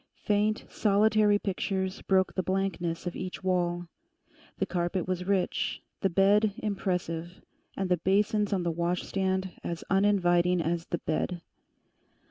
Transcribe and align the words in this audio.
Faint, 0.23 0.65
solitary 0.67 1.37
pictures 1.37 2.01
broke 2.01 2.33
the 2.33 2.41
blankness 2.41 3.05
of 3.05 3.15
each 3.15 3.43
wall. 3.43 3.85
The 4.57 4.65
carpet 4.65 5.07
was 5.07 5.25
rich, 5.27 5.83
the 6.01 6.09
bed 6.09 6.55
impressive, 6.57 7.39
and 7.77 7.87
the 7.87 7.97
basins 7.97 8.51
on 8.51 8.63
the 8.63 8.71
washstand 8.71 9.51
as 9.63 9.83
uninviting 9.91 10.59
as 10.59 10.87
the 10.87 10.97
bed. 10.97 11.43